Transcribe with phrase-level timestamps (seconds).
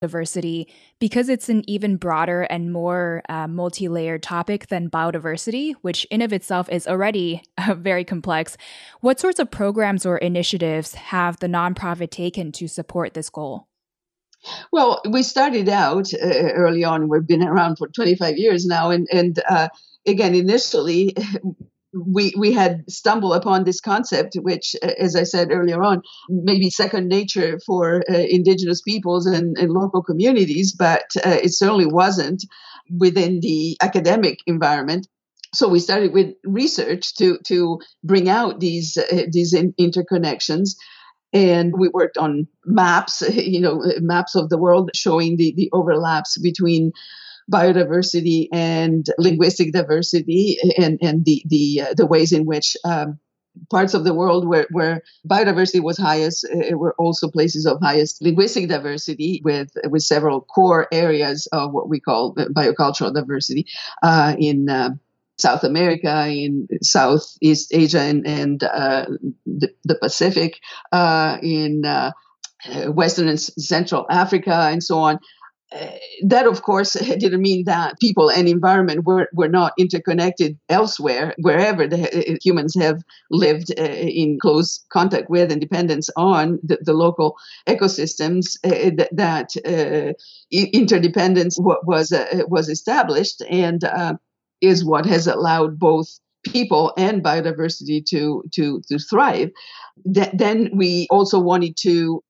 [0.00, 0.66] diversity
[0.98, 6.32] because it's an even broader and more uh, multi-layered topic than biodiversity which in of
[6.32, 8.56] itself is already uh, very complex
[9.00, 13.66] what sorts of programs or initiatives have the nonprofit taken to support this goal?
[14.72, 19.06] Well we started out uh, early on we've been around for 25 years now and,
[19.12, 19.68] and uh,
[20.06, 21.14] again initially
[21.92, 26.70] we we had stumbled upon this concept, which, uh, as I said earlier on, maybe
[26.70, 32.44] second nature for uh, indigenous peoples and, and, local communities, but uh, it certainly wasn't
[32.98, 35.08] within the academic environment.
[35.52, 40.76] So we started with research to to bring out these uh, these in- interconnections.
[41.32, 46.38] And we worked on maps, you know, maps of the world showing the, the overlaps
[46.38, 46.92] between
[47.50, 53.18] biodiversity and linguistic diversity and, and the, the, uh, the ways in which um,
[53.70, 58.22] parts of the world where, where biodiversity was highest uh, were also places of highest
[58.22, 63.66] linguistic diversity with, with several core areas of what we call biocultural diversity
[64.02, 64.90] uh, in uh,
[65.38, 69.06] South America, in Southeast Asia, and, and uh,
[69.46, 70.60] the, the, Pacific,
[70.92, 72.12] uh, in uh,
[72.88, 75.18] Western and Central Africa, and so on
[76.22, 81.86] that, of course, didn't mean that people and environment were, were not interconnected elsewhere, wherever
[81.86, 87.36] the humans have lived uh, in close contact with and dependence on the, the local
[87.68, 88.56] ecosystems.
[88.64, 90.12] Uh, that, uh,
[90.50, 94.14] interdependence was uh, was established and uh,
[94.60, 96.08] is what has allowed both
[96.44, 99.50] people and biodiversity to to to thrive.
[100.12, 102.22] Th- then we also wanted to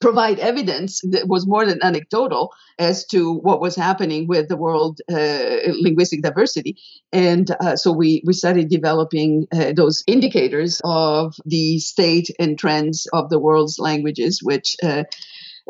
[0.00, 5.00] provide evidence that was more than anecdotal as to what was happening with the world
[5.10, 6.76] uh, linguistic diversity.
[7.12, 13.06] And uh, so we, we started developing uh, those indicators of the state and trends
[13.12, 15.04] of the world's languages, which uh,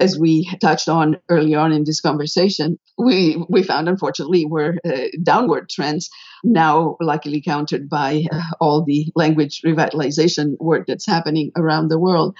[0.00, 5.06] as we touched on early on in this conversation, we, we found unfortunately were uh,
[5.22, 6.08] downward trends,
[6.44, 12.37] now luckily countered by uh, all the language revitalization work that's happening around the world.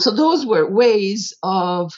[0.00, 1.92] So those were ways of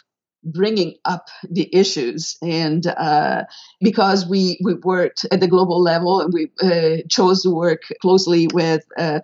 [0.44, 2.36] bringing up the issues.
[2.42, 3.44] And uh,
[3.80, 8.48] because we, we worked at the global level and we uh, chose to work closely
[8.52, 9.20] with uh,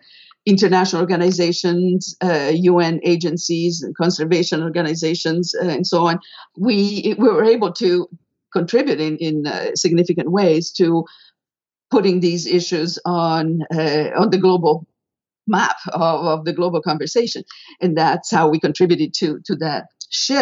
[0.47, 6.19] international organizations un uh, agencies and conservation organizations uh, and so on
[6.57, 8.09] we, we were able to
[8.51, 11.05] contribute in, in uh, significant ways to
[11.91, 13.61] putting these issues on
[14.17, 14.87] on the global
[15.49, 17.45] map of, of the global conversation.
[17.81, 20.37] And that's how we contributed to, to that shift